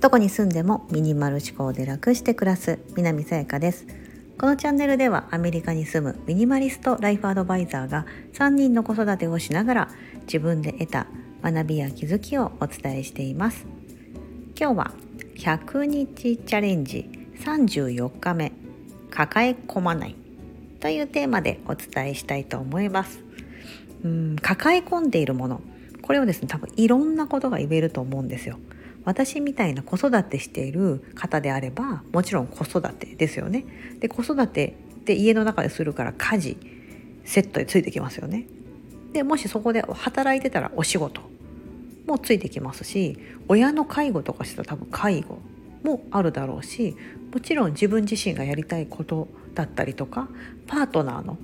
[0.00, 3.86] どこに住んでもミニマル思考で楽して暮らす南さやかです。
[4.38, 9.88] このチャンネルではアメリカに住むミニマリストライフアドバイザーが3人の子育てをしながら
[10.22, 11.06] 自分で得た
[11.42, 13.66] 学びや気づきをお伝えしています。
[14.58, 14.92] 今日は
[15.36, 17.08] 100日チャレンジ
[17.44, 18.52] 34日目
[19.10, 20.16] 抱え込まない
[20.80, 23.29] というテーマでお伝えしたいと思います。
[24.04, 25.60] うん抱え込んでいるもの
[26.02, 28.58] これをですね多分いろんなことが言えると思うんですよ
[29.04, 33.64] 私みたいな子育てしている方であればもちろん子育てですよね。
[33.98, 36.56] で子育てって家の中でするから家事
[37.24, 38.46] セットでついてきますよね。
[39.12, 41.22] でもしそこで働いてたらお仕事
[42.06, 45.38] もついてきますし親の介護とかしたら多分介護
[45.82, 46.96] もあるだろうし
[47.32, 50.28] もちろん自分自身がやりたいことだったりとか
[50.66, 51.38] パートナーの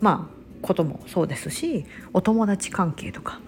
[0.00, 3.40] まあこともそうですしお友達関係とか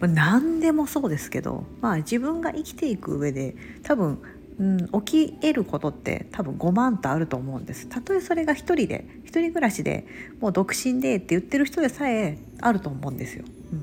[0.00, 4.18] まあ、何でもそうですけど、まあ、自分が生きていく上で多分、
[4.58, 7.88] うん、起き得ることって多分5万とあると思うんです。
[7.88, 10.06] たとえそれが一人で一人暮らしで
[10.40, 13.44] もう独身でって言ってる人でさえあると思うんですよ。
[13.72, 13.74] う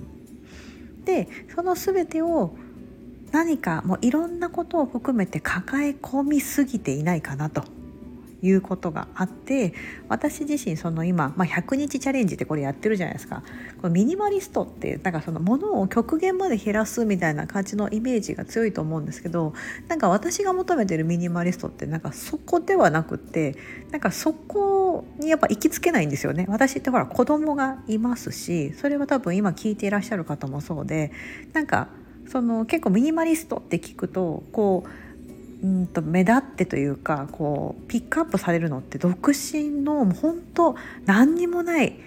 [1.01, 2.55] ん、でその全てを
[3.31, 7.63] 何かもういろんなことを含めて抱え込みすぎていないかなと。
[8.45, 9.73] いうことがあって
[10.07, 13.43] 私自身その今、まあ、100日チャレンジってこれやってるじゃないですか。
[13.81, 19.53] このミニマリストってなんかそのものを極限まで減らすみたいな感じのイメージが強いと思うんですけど
[19.87, 23.55] なんか私が求めてるミニマリストってなんかそこではなくって
[23.91, 26.45] なんかそこにやっぱ行きつけないんですよね。
[26.47, 31.11] 私ってほら子供がいますしそれは多分今聞いていらっしゃる方もそうで
[31.53, 31.87] なんか
[32.27, 35.04] その結構ミニマリストって聞くとこう
[35.63, 40.75] うんと目立ってというかこうピックアップされるのって独身の本当
[41.05, 41.97] 何にもない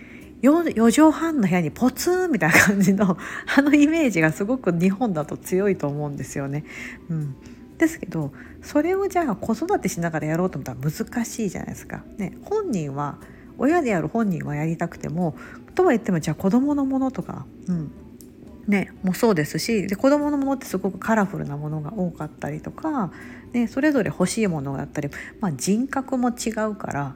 [0.42, 3.16] 4畳半の部屋にポツンみたいな感じの
[3.56, 6.64] あのイメージがすごく日本だと強いと思うんですよね。
[7.10, 7.34] うん、
[7.78, 8.32] ですけど
[8.62, 12.04] それをじゃあ子育てしながらやろうと思ったら難しいじゃないですか。
[12.18, 13.18] ね、本人は
[13.56, 15.34] 親である本人はやりたくても
[15.74, 17.90] とは言ってもじゃあ子供のものとか、うん、
[18.68, 23.10] ね、もそうですしで子どものものってすごくカラフルなものが多かったりとか、
[23.52, 25.10] ね、それぞれ欲しいものだったり、
[25.40, 27.14] まあ、人格も違うから、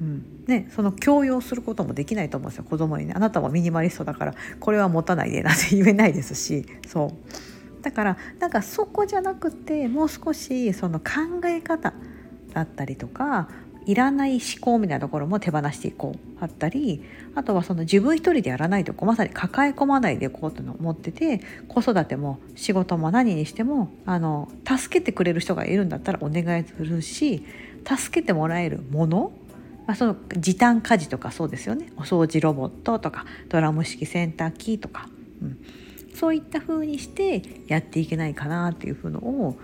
[0.00, 0.34] うん。
[0.46, 3.14] ね、その強要することもできないと思うんですよ子供にね。
[3.16, 7.82] あなたもミニマリストだからこれは持たないでなんて言えないですしそう。
[7.82, 11.04] だからなんかそこじゃなくてもう少しその考
[11.46, 11.94] え方
[12.52, 13.48] だったりとか
[13.86, 17.02] いらない思考みたいなところも手放していこうあったり
[17.34, 27.44] あとはその自分一人でやらないとまさに抱え込まないでいこうと思ってて子育ても仕事も何にしてもあの助けてくれる人がいるんだったらお願いするし
[27.86, 29.32] 助けてもらえるもの
[29.86, 31.92] まあ、その時短家事とかそうですよね。
[31.96, 35.08] お掃除ロボットとかドラム式洗濯機とか、
[35.42, 35.58] うん、
[36.14, 39.58] そういった風にしてやっていけないかなっていう風のを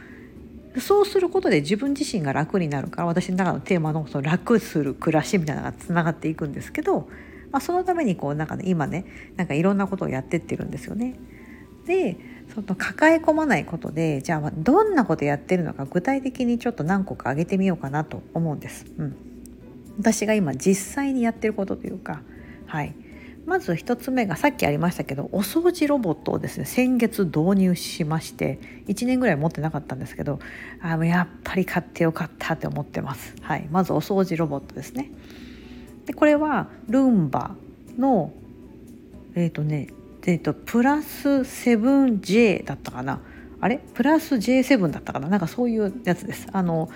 [0.79, 7.09] そうすることで自分自身が楽になるから私の中のテーマのその楽する暮らしみたいなのがつながっていくんですけど、
[7.51, 9.05] まあ、そのためにこうなんか、ね、今ね
[9.37, 11.17] なんかいろんなことをやってってるんですよね。
[11.87, 12.17] で
[12.55, 18.87] その抱え込まないことでじゃあどんなことやってるのか具体的にちょっと何個か挙げてみようかなと思うんです。
[18.97, 19.17] うん、
[19.99, 22.23] 私が今実際にやってることというか
[22.67, 22.95] はい
[23.51, 30.39] まず1つ目がさっきありましたけどお掃除ロボットをですね先月導入しまして1年ぐらい持ってなかったんですけど
[30.81, 35.11] あやっぱり買ってよかったって思ってます、はい、まずお掃除ロボットですね。
[36.07, 37.57] でこれはルンバ
[37.99, 38.33] の
[39.35, 39.89] えっ、ー、とね
[40.27, 43.21] えーと、プラス 7J だったかな。
[43.61, 43.81] あれ？
[43.95, 45.29] プラス J7 だったかな。
[45.29, 46.47] なんかそういうやつです。
[46.53, 46.91] あの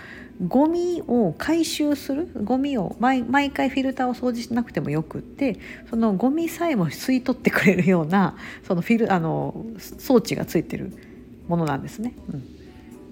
[0.49, 2.29] ゴミを回収する？
[2.43, 5.59] ゴミを毎毎回フィルターを掃除しなくてもよくって
[5.89, 8.37] そのゴミさえも吸い取ってくれるような
[8.67, 10.93] そのフィルあの装置がついてる
[11.47, 12.15] ものなんですね。
[12.33, 12.45] うん、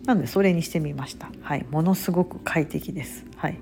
[0.05, 1.31] なのでそれにしてみました。
[1.43, 3.25] はい、ものすごく快適です。
[3.37, 3.61] はい、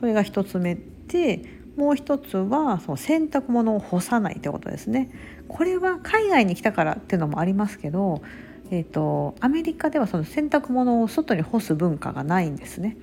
[0.00, 1.44] それが一つ目で
[1.76, 5.10] もう一つはその洗濯物を干さないってことですね。
[5.46, 8.22] これは海外に来たからっていうのもありますけど
[8.70, 12.96] えーと、アメリカではその洗濯物を外に干す文化がないんですね。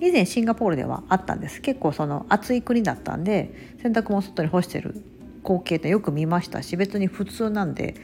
[0.00, 1.60] 以前シンガポールではあったんです。
[1.60, 5.02] 結構その暑い国だったんで洗濯物を外に干してる
[5.42, 7.94] 光景ってよく見ましたし別に普通なんで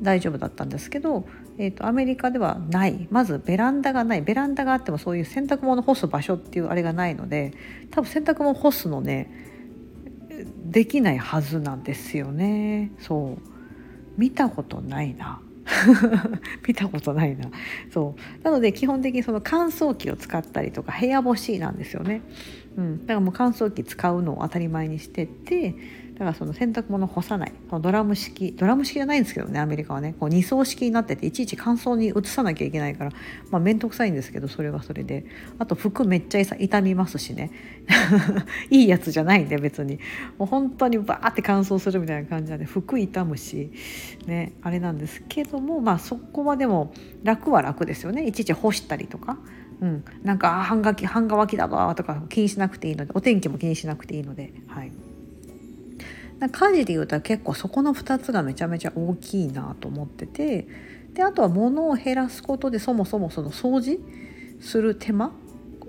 [0.00, 1.26] 大丈夫だったんですけど、
[1.58, 3.08] えーと、アメリカではない。
[3.10, 4.22] まずベランダがない。
[4.22, 7.54] ベランダがあってもそういう洗濯物干す場所っていうあれがないので
[7.90, 9.30] 多分洗濯物干すのね
[10.64, 12.92] できないはずなんですよね。
[12.98, 13.38] そう。
[14.16, 15.40] 見たことないな。
[16.66, 17.50] 見たことないな。
[17.92, 18.44] そう。
[18.44, 22.22] なので基本的にその乾燥機を使ったりとか部屋干しなんですよね、
[22.76, 25.74] うん、だからもう乾燥機使うのを当たり前にしてて
[26.16, 27.52] だからその洗濯物干さない。
[27.70, 28.52] ドラム式。
[28.52, 30.14] ドラム式じゃないんですけどねアメリカはね。
[30.18, 33.10] こう2層式になってていちいち乾燥に移さなきゃいけないから
[33.50, 35.26] まあ面倒くさいんですけどそれはそれで。
[35.58, 37.50] あと服めっちゃ傷みますしね。
[38.70, 39.98] いいやつじゃないんで別に。
[40.38, 43.70] もう本当にバーって乾燥するみたいな感じなんで服傷むし。
[44.26, 48.26] ねあれなんですけどもまあそこはでも楽は楽ですよね。
[48.26, 49.36] いちいち干したりとか。
[49.80, 54.92] うん、なんか半乾き半乾きだわとか気にしなくていいのでお天気も気にしなくていいので、はい、
[56.40, 60.68] 家事でいうと結構そこの2つがめちゃめちゃ大きいなと思ってて
[61.14, 64.00] であとは物を減らすことでそもそもその掃除
[64.60, 65.32] する手間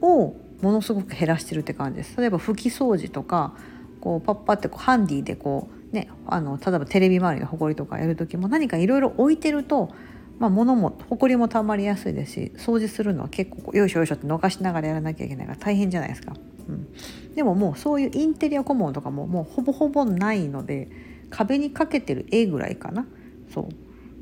[0.02, 2.18] をものすごく減らしてるって感じです。
[2.18, 3.54] 例えば拭き掃除とか
[4.00, 9.92] こうパッパってこうハンディでこうねあの例えばテレビ周りのほこりとかやる時も何かいろいろ置いてると
[10.40, 16.34] まあ、物も埃もたまりやすいですし掃除するのは結構よいしょよいしょって逃しながらやらなきゃいけないから大変じゃないですか。
[16.68, 20.90] うん、でももうそういうインテリア小物とかももうほぼほぼないので
[21.30, 23.06] 壁にかけてる絵ぐらいかな。
[23.54, 23.68] そう。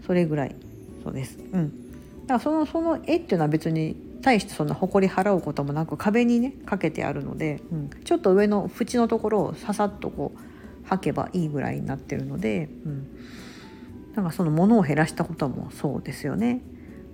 [0.06, 0.56] それぐらい
[1.04, 1.38] そうです。
[1.52, 13.08] うん、だからそのその絵っていうのは別に対してそんな埃払うこともなく壁にねかけてあるので、うん、ちょっと上の縁のところをささっとこう履けばいいぐらいになってるので、うん、
[14.16, 16.62] なんかその物を減らしたこともそうですよね。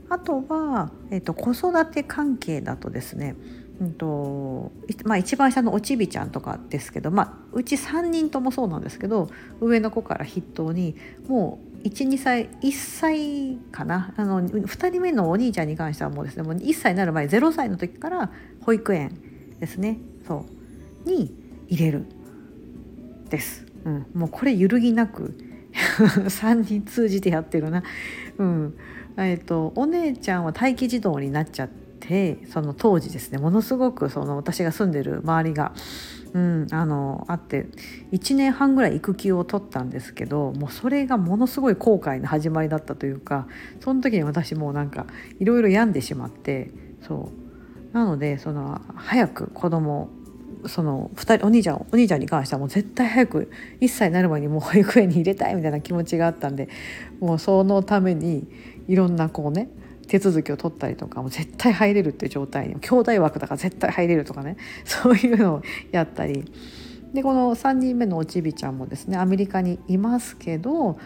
[0.10, 3.36] あとは、えーと、子育て関係だとですね、
[3.82, 4.72] うんと
[5.06, 10.96] まあ、一番下のおちびちゃんとかですけど、まあ、うち3人ともそうなんですけど上の子から筆頭に
[11.28, 14.14] もう12歳1歳かな。
[14.16, 18.32] あの2人目のお兄ちゃんに関してはもうですねもう1歳になる前0歳の時から
[18.62, 19.18] 保育園
[19.60, 19.98] ですね。
[20.28, 20.46] そ
[21.06, 21.10] う。
[21.10, 21.34] に
[21.68, 22.06] 入れる。
[23.32, 25.34] です、うん、もうこれ揺るぎなく
[25.74, 27.82] 3人通じてやってるな。
[28.38, 28.74] うん。
[29.18, 31.81] えーと、お姉ちゃんは待機児童になっちゃって
[32.52, 33.38] その当時ですね。
[33.38, 35.74] ものすごくその私が住んでる周りが、
[36.34, 37.68] うん、あのあって
[38.12, 43.48] 1年半ぐらい育休を取ったんですけどもうそれがものすごい後悔の始まりだったというか
[43.80, 45.06] その時に私もうなんか
[45.40, 46.72] いろいろ病んでしまって
[47.08, 47.42] そう。
[47.94, 50.10] なのでその早く子供
[50.68, 56.70] その2人お兄ちゃんお兄ちゃんに関してはもう絶対早く1歳になる前にもう保育園に入れたいみたいな気持ちがあったんで
[57.20, 58.48] もうそのために
[58.88, 59.70] いろんなこうね
[60.12, 65.62] 手続きを取ったりとかも絶対入れるっていう状態に兄弟枠だから絶対入れるとかね そういうのを
[65.92, 66.52] やったり。
[67.14, 70.98] でこの3人目のおちびちゃんもですねアメリカにいますけど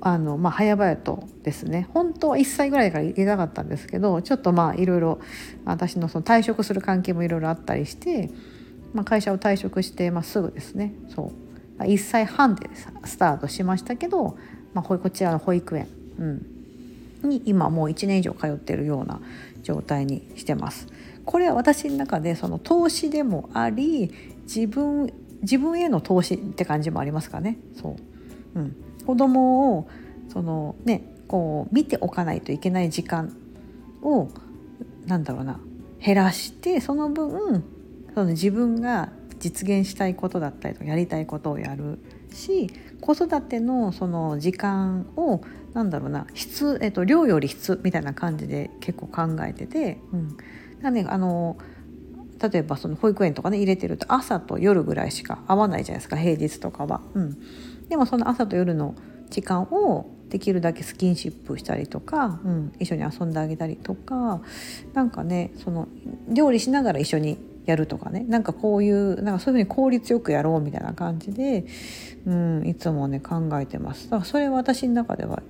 [0.00, 5.18] あのまあ早々とですね本当は1歳ぐらいから入れたかったんですけどちょっとまあいろいろ
[5.66, 8.30] 私のその退職する関係もいろいろあったりして
[8.92, 11.32] まあ、会社を退職して、まあ、すぐですねそ
[11.78, 11.82] う。
[11.82, 12.70] 1歳半で
[13.04, 14.36] スタートしましたけど、
[14.74, 15.88] まあ、こちらの保育園、
[16.18, 16.46] うん、
[17.26, 19.20] に今もう1年以上通ってるような
[19.62, 20.86] 状態にしてます。
[21.24, 27.58] これは私の中でその投資でもあり自分自分への投資って感じもありますかね。
[27.80, 27.96] そ
[28.54, 28.76] う、うん、
[29.06, 29.88] 子供を
[30.32, 33.36] そのねこう見ておかないといけない時間
[34.02, 34.28] を
[35.06, 35.60] なんだろうな
[35.98, 37.64] 減らしてその分
[38.14, 41.98] その自分が実現したいことだったりとかやりたいことをやる
[42.32, 42.70] し
[43.00, 45.40] 子育てのその時間を
[45.74, 50.36] なんだろうな質、えっと、量より質みたいな感じで結構考えてて、うん、
[50.82, 51.56] なんであの
[52.50, 57.00] 例えばその保育園とかね入れてると朝と夜ぐらいしか会わないじゃないですか平日とかは。
[57.14, 57.38] うん、
[57.88, 58.96] でもその朝と夜の
[59.30, 64.40] 時間をできるだけスキンシップしたりとか、うん、一緒に遊んであげたりとか
[64.92, 65.88] なんかねその
[66.28, 71.66] 料理しながら一緒にやるとかねなんかこういうなんかそういうふうに効率よくやろうみたいな感じで、
[72.26, 74.10] うん、いつもね考えてます。
[74.10, 75.42] だからそれは私の中では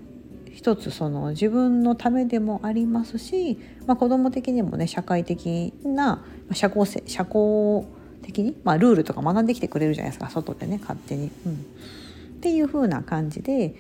[0.53, 7.87] 一つその自分のためでもありますし、まあ、子供的にもね社会的な社交性社交
[8.23, 11.31] 的に、まあ、ルールとか学んできてくれるじゃないですか外でね勝手に。
[11.47, 11.57] うん、っ
[12.41, 13.75] ていう風な感じで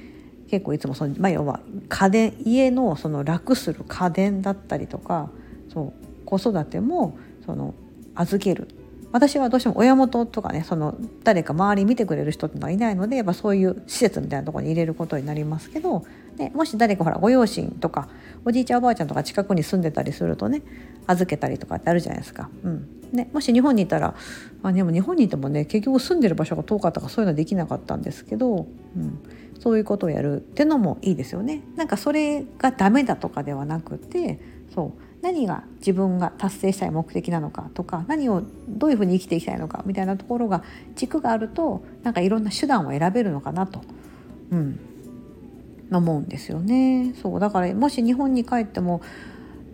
[0.50, 5.30] 結構いつもその、まあ、要は家電家のその楽する家電だったりとか
[5.72, 5.92] そ
[6.24, 7.74] う子育てもその
[8.14, 8.68] 預ける
[9.12, 16.04] 私はどうしても親元とかねその誰か周り見てくれる人ってのはいないのでやっぱそういう施設みたいなところに入れることになりますけど、
[16.36, 18.08] ね、もし誰かほらご両親とか
[18.44, 20.62] おじいちゃんおばあちゃんとか近くに住んでたりするとね
[21.06, 22.48] 預けたりとかってあるじゃないですか。
[22.64, 22.88] うん。
[23.12, 24.14] ね、もし日本にいたら
[24.62, 29.18] あでも日本にいてもね結局住んでる場所が遠かったからそういうのはできなかったんですけど、うん、
[29.60, 31.60] そういうことをやるってのもいいですよね。
[31.76, 34.40] なんかそれがダメだとかではなくて
[34.74, 35.02] そう。
[35.22, 40.64] 何が自分が達成したい目的なのかとか何をどういうふうに生きていきたいのかみたいなところが
[40.96, 43.82] 軸があるとなんかいろんな手段を選べるのかなと、
[44.50, 44.80] うん、
[45.98, 47.14] 思うんですよね。
[47.20, 47.40] そう。
[47.40, 49.02] だからもし日本に帰っても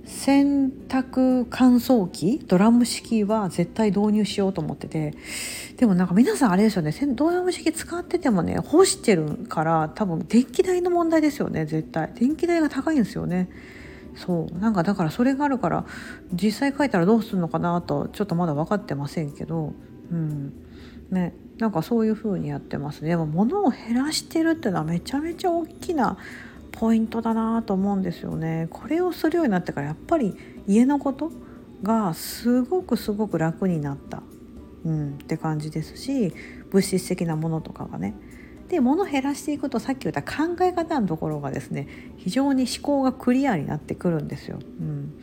[0.04, 5.14] 洗濯乾燥機ドラム式は絶対導入しようと思ってて。
[5.76, 12.12] でもなんか皆さんあれですよねドラム式使っててもね干してるから多分電気代の問題ですよね絶対。
[12.14, 13.48] 電気代が高いんですよね。
[14.16, 14.58] そう。
[14.58, 15.84] なんかだからそれがあるから
[16.32, 19.72] 実際書いたらどうするのかなとちょっとまだ分かってませんけど。
[20.10, 20.52] うん。
[21.10, 21.34] ね。
[21.58, 26.16] なんかそういう風にやってますねでも物を減らしてるっていうのはめちゃめちゃ大きな
[26.72, 28.68] ポイントだなと思うんですよね。
[28.70, 30.36] これをするようになってからやっぱり
[30.68, 31.32] 家のこと
[31.82, 34.22] がすごくすごく楽になった、
[34.84, 36.32] うん、って感じですし
[36.70, 38.14] 物質的なものとかがね。
[38.68, 41.88] で物減らしていくとさっき言った考え方のところがですね
[42.18, 44.58] 非常に思考がクリアになってくるんですよ。
[44.80, 45.18] うん、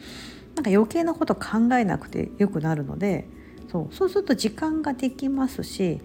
[0.56, 3.30] なんか余計なこと考えなくてよくなるので
[3.72, 6.02] そうそうすると時間ができますし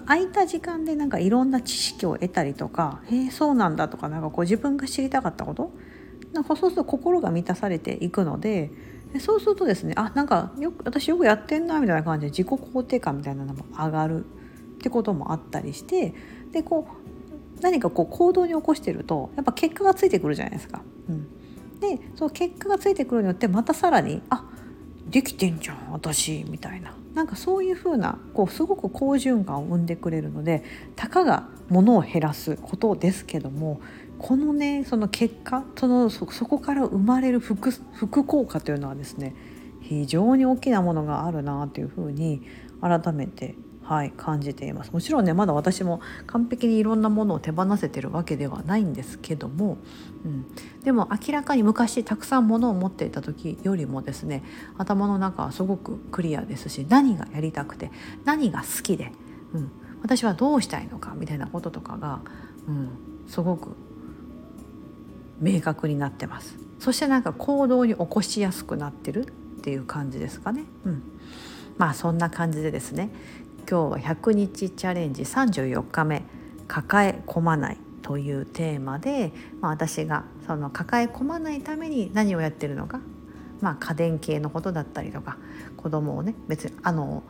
[0.00, 5.72] 空いた時間でなんかいろんな知識を得たりとか「へえそうなんだ」とかなんかこう自分が知りたかったこと
[6.32, 8.70] なんかそうすると心が満たされていくので
[9.20, 14.28] そうするとですねあなんかよく私よくやってんなみたいな感じで自己肯定感みたいなのも上がるっ
[14.78, 16.14] てこともあったりして
[16.52, 20.82] でこう何かこう行動に起こしてるとやっぱ結果がついてくるじゃないですか。
[21.08, 24.44] うん、でその結果がついてくるによってまたさらにあ
[25.08, 30.64] できてんじゃん私みたいななんかそういうふうなこうすごく好循環を生んでくれるので
[30.96, 33.80] たかがものを減らすことですけども
[34.18, 39.34] このねその結果そのそこから生まれる副副効果というのはですね
[39.80, 42.42] 非常に大きなものがあるなというふうに
[42.80, 43.54] 改めて
[43.92, 44.90] はい、感じています。
[44.90, 49.76] もちろんねまだ私も完璧にいろんなものを手放せてるわけではないんですけども、
[50.24, 50.46] うん、
[50.82, 54.44] でも明らかに昔たくさんものを持っていた時よりもですね
[54.78, 57.90] 頭の中はすごくクリアですし何がやりたくて
[58.24, 59.12] 何が好きで、
[59.52, 59.70] うん、
[60.00, 62.20] 私はどうしたいのかみたいなこととかが、
[62.66, 62.88] うん、
[63.28, 63.76] すごく
[65.38, 66.56] 明確になってます。
[66.78, 70.64] そしてなんか行動に起こしやすくなってるっていう感じですかね。
[70.86, 71.02] うん。
[71.78, 73.10] まあそんな感じでですね
[73.68, 76.24] 今日は100日チャレンジ34日目
[76.68, 83.00] 「抱え込まない」というテーマで、まあ、私がその抱え込まないために何をやってるのか、
[83.60, 85.38] まあ、家電系のことだったりとか
[85.76, 87.22] 子供をね別にあの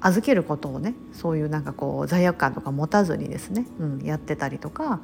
[0.00, 5.00] 預けることをねそういうなんかこう罪悪感とか持たずにですね、うん、やってたりとか、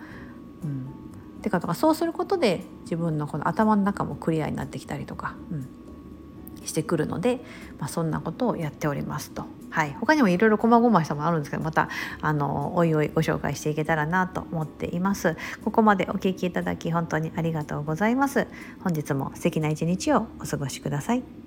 [0.62, 5.68] うん、てかとかそうすることで自分のこの頭の中もクリアになってきたりとか、うん、
[6.66, 7.40] してくるので、
[7.78, 9.44] まあ、そんなことをやっておりますと。
[9.70, 11.88] はい、他にもいろいろ細々したもあるんですけどまた
[12.20, 15.36] あのおいおいご紹介していけたらなと思っています。
[15.64, 18.46] ここまでお聞きいただき本当にありがとうございます。
[18.84, 21.43] 本日も素敵な一日をお過ごしください。